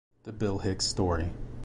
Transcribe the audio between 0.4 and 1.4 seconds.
Hicks Story.